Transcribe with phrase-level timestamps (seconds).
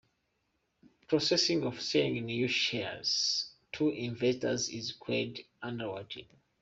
[0.81, 6.25] The process of selling new shares to investors is called underwriting.